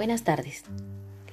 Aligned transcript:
Buenas 0.00 0.24
tardes. 0.24 0.62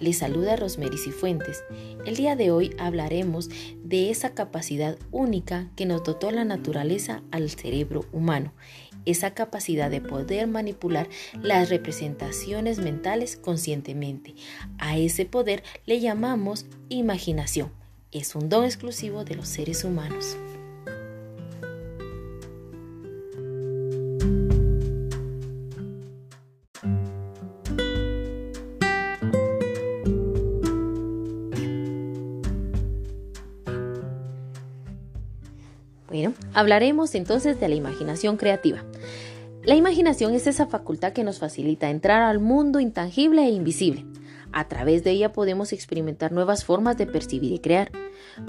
Les 0.01 0.17
saluda 0.17 0.57
Rosemary 0.57 0.97
Cifuentes. 0.97 1.63
El 2.05 2.17
día 2.17 2.35
de 2.35 2.51
hoy 2.51 2.75
hablaremos 2.77 3.47
de 3.81 4.09
esa 4.09 4.33
capacidad 4.33 4.97
única 5.09 5.71
que 5.77 5.85
nos 5.85 6.03
dotó 6.03 6.31
la 6.31 6.43
naturaleza 6.43 7.23
al 7.31 7.49
cerebro 7.49 8.03
humano, 8.11 8.51
esa 9.05 9.33
capacidad 9.33 9.89
de 9.89 10.01
poder 10.01 10.47
manipular 10.47 11.07
las 11.41 11.69
representaciones 11.69 12.79
mentales 12.79 13.37
conscientemente. 13.37 14.35
A 14.79 14.97
ese 14.97 15.23
poder 15.23 15.63
le 15.85 16.01
llamamos 16.01 16.65
imaginación. 16.89 17.71
Es 18.11 18.35
un 18.35 18.49
don 18.49 18.65
exclusivo 18.65 19.23
de 19.23 19.35
los 19.35 19.47
seres 19.47 19.85
humanos. 19.85 20.35
Hablaremos 36.53 37.15
entonces 37.15 37.59
de 37.59 37.67
la 37.67 37.75
imaginación 37.75 38.37
creativa. 38.37 38.83
La 39.63 39.75
imaginación 39.75 40.33
es 40.33 40.47
esa 40.47 40.67
facultad 40.67 41.11
que 41.11 41.23
nos 41.23 41.39
facilita 41.39 41.89
entrar 41.89 42.21
al 42.21 42.39
mundo 42.39 42.79
intangible 42.79 43.43
e 43.43 43.49
invisible. 43.49 44.05
A 44.53 44.67
través 44.67 45.03
de 45.03 45.11
ella 45.11 45.33
podemos 45.33 45.73
experimentar 45.73 46.31
nuevas 46.31 46.63
formas 46.63 46.97
de 46.97 47.05
percibir 47.05 47.51
y 47.51 47.59
crear, 47.59 47.91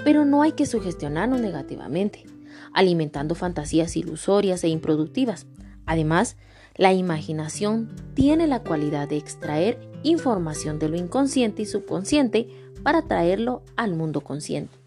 pero 0.03 0.23
no 0.23 0.41
hay 0.41 0.53
que 0.53 0.65
sugestionarnos 0.65 1.41
negativamente, 1.41 2.25
alimentando 2.73 3.35
fantasías 3.35 3.97
ilusorias 3.97 4.63
e 4.63 4.69
improductivas. 4.69 5.45
Además, 5.85 6.37
la 6.75 6.93
imaginación 6.93 7.89
tiene 8.13 8.47
la 8.47 8.63
cualidad 8.63 9.09
de 9.09 9.17
extraer 9.17 9.77
información 10.03 10.79
de 10.79 10.87
lo 10.87 10.95
inconsciente 10.95 11.63
y 11.63 11.65
subconsciente 11.65 12.47
para 12.83 13.01
traerlo 13.01 13.63
al 13.75 13.95
mundo 13.95 14.21
consciente. 14.21 14.77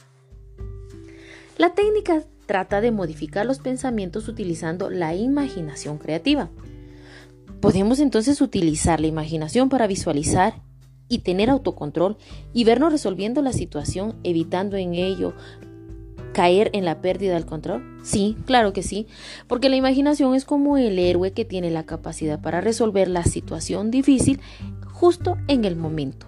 La 1.59 1.75
técnica 1.75 2.25
trata 2.53 2.83
de 2.83 2.91
modificar 2.91 3.47
los 3.47 3.61
pensamientos 3.61 4.29
utilizando 4.29 4.91
la 4.91 5.15
imaginación 5.15 5.97
creativa. 5.97 6.51
Podemos 7.63 7.99
entonces 7.99 8.43
utilizar 8.43 9.01
la 9.01 9.07
imaginación 9.07 9.71
para 9.71 9.87
visualizar 9.87 10.61
y 11.09 11.21
tener 11.21 11.49
autocontrol 11.49 12.19
y 12.53 12.65
vernos 12.65 12.93
resolviendo 12.93 13.41
la 13.41 13.55
situación, 13.55 14.17
evitando 14.23 14.77
en 14.77 14.93
ello 14.93 15.33
caer 16.35 16.69
en 16.75 16.85
la 16.85 17.01
pérdida 17.01 17.33
del 17.33 17.47
control? 17.47 17.99
Sí, 18.03 18.37
claro 18.45 18.75
que 18.75 18.83
sí, 18.83 19.07
porque 19.49 19.71
la 19.71 19.77
imaginación 19.77 20.35
es 20.35 20.45
como 20.45 20.77
el 20.77 20.99
héroe 20.99 21.33
que 21.33 21.47
tiene 21.47 21.71
la 21.71 21.87
capacidad 21.87 22.39
para 22.39 22.61
resolver 22.61 23.09
la 23.09 23.25
situación 23.25 23.91
difícil 23.91 24.43
justo 24.93 25.39
en 25.49 25.65
el 25.65 25.77
momento. 25.77 26.27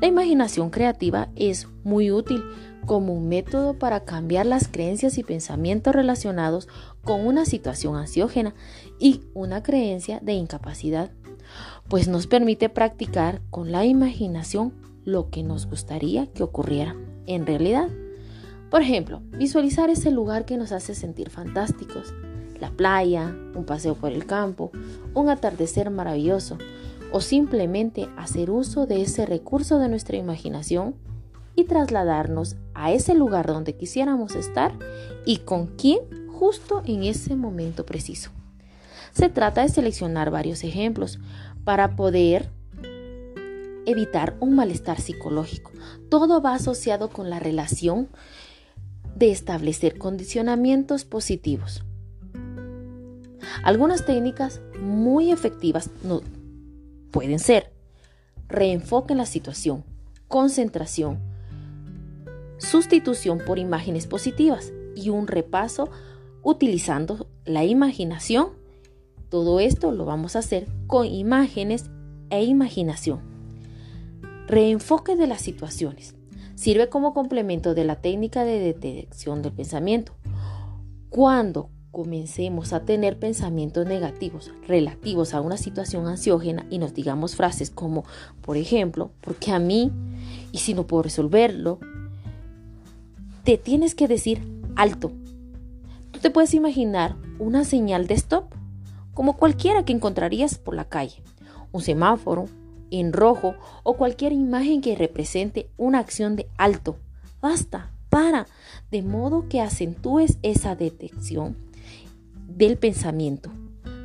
La 0.00 0.06
imaginación 0.06 0.70
creativa 0.70 1.28
es 1.36 1.68
muy 1.84 2.10
útil 2.10 2.42
como 2.86 3.12
un 3.12 3.28
método 3.28 3.74
para 3.78 4.04
cambiar 4.04 4.46
las 4.46 4.68
creencias 4.68 5.18
y 5.18 5.22
pensamientos 5.22 5.94
relacionados 5.94 6.68
con 7.04 7.26
una 7.26 7.44
situación 7.44 7.96
ansiógena 7.96 8.54
y 8.98 9.22
una 9.34 9.62
creencia 9.62 10.20
de 10.20 10.32
incapacidad, 10.32 11.10
pues 11.88 12.08
nos 12.08 12.26
permite 12.26 12.68
practicar 12.68 13.42
con 13.50 13.72
la 13.72 13.84
imaginación 13.84 14.72
lo 15.04 15.30
que 15.30 15.42
nos 15.42 15.66
gustaría 15.66 16.26
que 16.28 16.42
ocurriera 16.42 16.96
en 17.26 17.46
realidad. 17.46 17.88
Por 18.70 18.82
ejemplo, 18.82 19.20
visualizar 19.30 19.90
ese 19.90 20.10
lugar 20.10 20.44
que 20.44 20.56
nos 20.56 20.72
hace 20.72 20.94
sentir 20.94 21.30
fantásticos, 21.30 22.14
la 22.60 22.70
playa, 22.70 23.34
un 23.54 23.64
paseo 23.64 23.94
por 23.94 24.12
el 24.12 24.26
campo, 24.26 24.70
un 25.14 25.28
atardecer 25.28 25.90
maravilloso, 25.90 26.58
o 27.12 27.20
simplemente 27.20 28.08
hacer 28.16 28.50
uso 28.50 28.86
de 28.86 29.02
ese 29.02 29.26
recurso 29.26 29.78
de 29.78 29.88
nuestra 29.88 30.16
imaginación 30.16 30.96
y 31.56 31.64
trasladarnos 31.64 32.56
a 32.74 32.92
ese 32.92 33.14
lugar 33.14 33.46
donde 33.46 33.74
quisiéramos 33.74 34.36
estar 34.36 34.72
y 35.24 35.38
con 35.38 35.66
quién 35.76 36.00
justo 36.28 36.82
en 36.84 37.02
ese 37.02 37.34
momento 37.34 37.86
preciso. 37.86 38.30
Se 39.12 39.30
trata 39.30 39.62
de 39.62 39.70
seleccionar 39.70 40.30
varios 40.30 40.62
ejemplos 40.62 41.18
para 41.64 41.96
poder 41.96 42.50
evitar 43.86 44.36
un 44.40 44.54
malestar 44.54 45.00
psicológico. 45.00 45.72
Todo 46.10 46.42
va 46.42 46.54
asociado 46.54 47.08
con 47.08 47.30
la 47.30 47.38
relación 47.38 48.08
de 49.16 49.30
establecer 49.30 49.96
condicionamientos 49.96 51.04
positivos. 51.04 51.82
Algunas 53.62 54.04
técnicas 54.04 54.60
muy 54.80 55.32
efectivas 55.32 55.90
no, 56.02 56.20
pueden 57.10 57.38
ser 57.38 57.72
reenfoque 58.48 59.14
en 59.14 59.18
la 59.18 59.26
situación, 59.26 59.84
concentración, 60.28 61.18
sustitución 62.58 63.40
por 63.44 63.58
imágenes 63.58 64.06
positivas 64.06 64.72
y 64.94 65.10
un 65.10 65.26
repaso 65.26 65.90
utilizando 66.42 67.28
la 67.44 67.64
imaginación. 67.64 68.48
Todo 69.28 69.60
esto 69.60 69.92
lo 69.92 70.04
vamos 70.04 70.36
a 70.36 70.40
hacer 70.40 70.68
con 70.86 71.06
imágenes 71.06 71.90
e 72.30 72.44
imaginación. 72.44 73.20
Reenfoque 74.46 75.16
de 75.16 75.26
las 75.26 75.40
situaciones. 75.40 76.14
Sirve 76.54 76.88
como 76.88 77.12
complemento 77.12 77.74
de 77.74 77.84
la 77.84 77.96
técnica 77.96 78.44
de 78.44 78.60
detección 78.60 79.42
del 79.42 79.52
pensamiento. 79.52 80.12
Cuando 81.10 81.70
comencemos 81.90 82.72
a 82.72 82.84
tener 82.84 83.18
pensamientos 83.18 83.86
negativos 83.86 84.52
relativos 84.68 85.32
a 85.32 85.40
una 85.40 85.56
situación 85.56 86.06
ansiógena 86.06 86.66
y 86.68 86.78
nos 86.78 86.92
digamos 86.92 87.36
frases 87.36 87.70
como, 87.70 88.04
por 88.42 88.58
ejemplo, 88.58 89.12
porque 89.22 89.50
a 89.50 89.58
mí? 89.58 89.90
Y 90.52 90.58
si 90.58 90.74
no 90.74 90.86
puedo 90.86 91.04
resolverlo, 91.04 91.80
te 93.46 93.58
tienes 93.58 93.94
que 93.94 94.08
decir 94.08 94.42
alto. 94.74 95.12
Tú 96.10 96.18
te 96.18 96.30
puedes 96.30 96.52
imaginar 96.52 97.14
una 97.38 97.62
señal 97.64 98.08
de 98.08 98.14
stop, 98.14 98.52
como 99.14 99.36
cualquiera 99.36 99.84
que 99.84 99.92
encontrarías 99.92 100.58
por 100.58 100.74
la 100.74 100.86
calle, 100.86 101.22
un 101.70 101.80
semáforo 101.80 102.46
en 102.90 103.12
rojo 103.12 103.54
o 103.84 103.96
cualquier 103.96 104.32
imagen 104.32 104.80
que 104.80 104.96
represente 104.96 105.70
una 105.76 106.00
acción 106.00 106.34
de 106.34 106.48
alto. 106.58 106.96
Basta, 107.40 107.92
para, 108.10 108.48
de 108.90 109.02
modo 109.02 109.48
que 109.48 109.60
acentúes 109.60 110.38
esa 110.42 110.74
detección 110.74 111.56
del 112.48 112.76
pensamiento. 112.76 113.52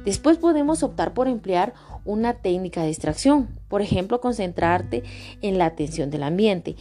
Después 0.06 0.38
podemos 0.38 0.84
optar 0.84 1.16
por 1.16 1.28
emplear 1.28 1.74
una 2.06 2.36
técnica 2.36 2.82
de 2.82 2.90
distracción, 2.90 3.50
por 3.70 3.82
ejemplo, 3.82 4.22
concentrarte 4.22 5.02
en 5.42 5.58
la 5.58 5.66
atención 5.66 6.12
del 6.12 6.22
ambiente, 6.22 6.76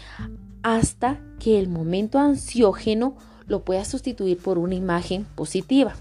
hasta 0.62 1.20
que 1.38 1.58
el 1.58 1.68
momento 1.68 2.18
ansiógeno 2.18 3.16
lo 3.46 3.64
puedas 3.64 3.88
sustituir 3.88 4.38
por 4.38 4.58
una 4.58 4.74
imagen 4.74 5.24
positiva. 5.34 5.94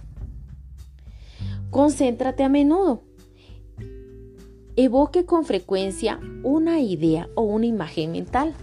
Concéntrate 1.72 2.44
a 2.44 2.50
menudo. 2.50 3.03
Evoque 4.75 5.25
con 5.25 5.46
frecuencia 5.46 6.20
una 6.44 6.80
idea 6.80 7.30
o 7.36 7.42
una 7.42 7.66
imagen 7.66 8.12
mental. 8.12 8.53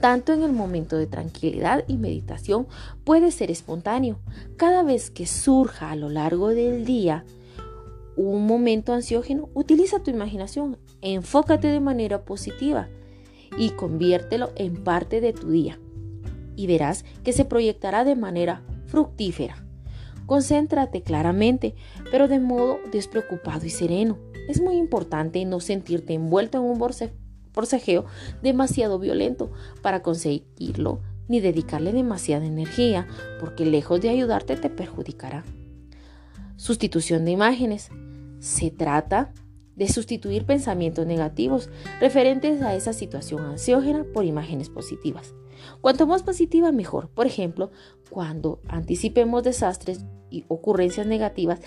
Tanto 0.00 0.32
en 0.32 0.42
el 0.42 0.52
momento 0.52 0.96
de 0.96 1.06
tranquilidad 1.06 1.84
y 1.88 1.96
meditación 1.96 2.66
puede 3.04 3.32
ser 3.32 3.50
espontáneo. 3.50 4.18
Cada 4.56 4.82
vez 4.82 5.10
que 5.10 5.26
surja 5.26 5.90
a 5.90 5.96
lo 5.96 6.08
largo 6.08 6.48
del 6.48 6.84
día 6.84 7.24
un 8.16 8.46
momento 8.46 8.92
ansiógeno, 8.92 9.48
utiliza 9.54 10.02
tu 10.02 10.10
imaginación, 10.10 10.76
enfócate 11.02 11.68
de 11.68 11.78
manera 11.78 12.24
positiva 12.24 12.88
y 13.56 13.70
conviértelo 13.70 14.50
en 14.56 14.82
parte 14.82 15.20
de 15.20 15.32
tu 15.32 15.50
día. 15.50 15.78
Y 16.56 16.66
verás 16.66 17.04
que 17.24 17.32
se 17.32 17.44
proyectará 17.44 18.04
de 18.04 18.16
manera 18.16 18.62
fructífera. 18.86 19.64
Concéntrate 20.26 21.02
claramente, 21.02 21.74
pero 22.10 22.28
de 22.28 22.38
modo 22.38 22.78
despreocupado 22.92 23.64
y 23.64 23.70
sereno. 23.70 24.18
Es 24.48 24.60
muy 24.60 24.76
importante 24.76 25.44
no 25.44 25.60
sentirte 25.60 26.14
envuelto 26.14 26.58
en 26.58 26.64
un 26.64 26.78
forcejeo 27.52 28.04
demasiado 28.42 28.98
violento 28.98 29.50
para 29.82 30.02
conseguirlo, 30.02 31.00
ni 31.28 31.40
dedicarle 31.40 31.92
demasiada 31.92 32.46
energía, 32.46 33.06
porque 33.40 33.64
lejos 33.64 34.00
de 34.00 34.10
ayudarte 34.10 34.56
te 34.56 34.70
perjudicará. 34.70 35.44
Sustitución 36.56 37.24
de 37.24 37.30
imágenes. 37.30 37.90
Se 38.40 38.70
trata 38.70 39.32
de 39.32 39.47
sustituir 39.86 40.44
pensamientos 40.44 41.06
negativos 41.06 41.70
referentes 42.00 42.62
a 42.62 42.74
esa 42.74 42.92
situación 42.92 43.44
ansiógena 43.44 44.04
por 44.12 44.24
imágenes 44.24 44.70
positivas. 44.70 45.34
Cuanto 45.80 46.06
más 46.06 46.22
positiva, 46.22 46.72
mejor. 46.72 47.10
Por 47.10 47.26
ejemplo, 47.26 47.70
cuando 48.10 48.60
anticipemos 48.66 49.42
desastres 49.44 50.04
y 50.30 50.44
ocurrencias 50.48 51.06
negativas, 51.06 51.60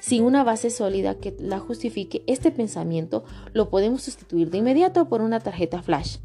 sin 0.00 0.24
una 0.24 0.42
base 0.42 0.70
sólida 0.70 1.16
que 1.16 1.36
la 1.38 1.58
justifique, 1.58 2.24
este 2.26 2.50
pensamiento 2.50 3.24
lo 3.52 3.68
podemos 3.70 4.02
sustituir 4.02 4.50
de 4.50 4.58
inmediato 4.58 5.08
por 5.08 5.20
una 5.20 5.40
tarjeta 5.40 5.82
flash 5.82 6.18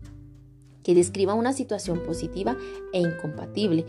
que 0.87 0.95
describa 0.95 1.33
una 1.33 1.51
situación 1.51 2.01
positiva 2.05 2.55
e 2.93 3.01
incompatible 3.01 3.85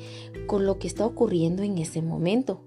con 0.48 0.66
lo 0.66 0.80
que 0.80 0.88
está 0.88 1.06
ocurriendo 1.06 1.62
en 1.62 1.78
ese 1.78 2.02
momento. 2.02 2.64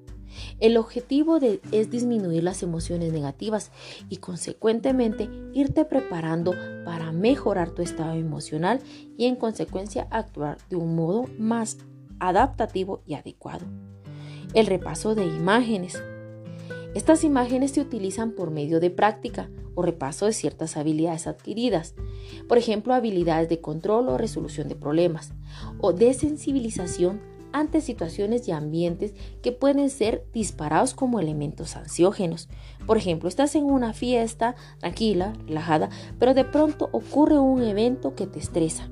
El 0.59 0.77
objetivo 0.77 1.37
es 1.37 1.89
disminuir 1.89 2.43
las 2.43 2.63
emociones 2.63 3.11
negativas 3.13 3.71
y 4.09 4.17
consecuentemente 4.17 5.29
irte 5.53 5.85
preparando 5.85 6.53
para 6.85 7.11
mejorar 7.11 7.71
tu 7.71 7.81
estado 7.81 8.13
emocional 8.13 8.79
y 9.17 9.25
en 9.25 9.35
consecuencia 9.35 10.07
actuar 10.11 10.57
de 10.69 10.75
un 10.75 10.95
modo 10.95 11.25
más 11.37 11.77
adaptativo 12.19 13.01
y 13.05 13.15
adecuado. 13.15 13.65
El 14.53 14.67
repaso 14.67 15.15
de 15.15 15.25
imágenes. 15.25 16.01
Estas 16.93 17.23
imágenes 17.23 17.71
se 17.71 17.81
utilizan 17.81 18.31
por 18.31 18.51
medio 18.51 18.79
de 18.79 18.89
práctica 18.89 19.49
o 19.75 19.81
repaso 19.81 20.25
de 20.25 20.33
ciertas 20.33 20.75
habilidades 20.75 21.27
adquiridas, 21.27 21.95
por 22.49 22.57
ejemplo, 22.57 22.93
habilidades 22.93 23.47
de 23.47 23.61
control 23.61 24.09
o 24.09 24.17
resolución 24.17 24.67
de 24.67 24.75
problemas, 24.75 25.33
o 25.79 25.93
de 25.93 26.13
sensibilización 26.13 27.21
ante 27.53 27.81
situaciones 27.81 28.47
y 28.47 28.51
ambientes 28.51 29.13
que 29.41 29.51
pueden 29.51 29.89
ser 29.89 30.25
disparados 30.33 30.93
como 30.93 31.19
elementos 31.19 31.75
ansiógenos. 31.75 32.49
Por 32.85 32.97
ejemplo, 32.97 33.29
estás 33.29 33.55
en 33.55 33.65
una 33.65 33.93
fiesta 33.93 34.55
tranquila, 34.79 35.33
relajada, 35.47 35.89
pero 36.19 36.33
de 36.33 36.45
pronto 36.45 36.89
ocurre 36.91 37.39
un 37.39 37.63
evento 37.63 38.15
que 38.15 38.27
te 38.27 38.39
estresa. 38.39 38.89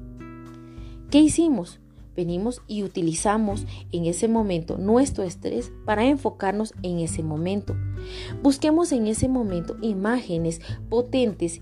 ¿Qué 1.09 1.19
hicimos? 1.19 1.79
Venimos 2.15 2.61
y 2.67 2.83
utilizamos 2.83 3.65
en 3.93 4.05
ese 4.05 4.27
momento 4.27 4.77
nuestro 4.77 5.23
estrés 5.23 5.71
para 5.85 6.05
enfocarnos 6.05 6.73
en 6.83 6.99
ese 6.99 7.23
momento. 7.23 7.77
Busquemos 8.43 8.91
en 8.91 9.07
ese 9.07 9.29
momento 9.29 9.77
imágenes 9.81 10.59
potentes 10.89 11.61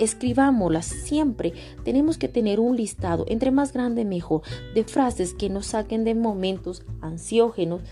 escribámoslas 0.00 0.86
siempre. 0.86 1.52
Tenemos 1.84 2.18
que 2.18 2.28
tener 2.28 2.58
un 2.58 2.76
listado, 2.76 3.24
entre 3.28 3.50
más 3.50 3.72
grande 3.72 4.04
mejor, 4.04 4.42
de 4.74 4.84
frases 4.84 5.34
que 5.34 5.48
nos 5.48 5.66
saquen 5.66 6.04
de 6.04 6.14
momentos 6.14 6.82
ansiógenos 7.00 7.82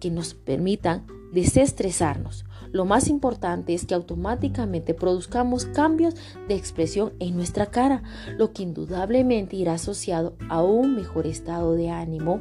que 0.00 0.10
nos 0.10 0.34
permitan 0.34 1.06
desestresarnos. 1.32 2.44
Lo 2.72 2.84
más 2.84 3.08
importante 3.08 3.74
es 3.74 3.84
que 3.84 3.94
automáticamente 3.94 4.94
produzcamos 4.94 5.66
cambios 5.66 6.14
de 6.48 6.54
expresión 6.54 7.12
en 7.18 7.36
nuestra 7.36 7.66
cara, 7.66 8.02
lo 8.38 8.52
que 8.52 8.62
indudablemente 8.62 9.56
irá 9.56 9.74
asociado 9.74 10.34
a 10.48 10.62
un 10.62 10.94
mejor 10.94 11.26
estado 11.26 11.74
de 11.74 11.90
ánimo 11.90 12.40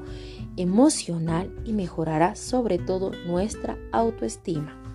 emocional 0.55 1.51
y 1.65 1.73
mejorará 1.73 2.35
sobre 2.35 2.77
todo 2.77 3.11
nuestra 3.25 3.77
autoestima. 3.91 4.88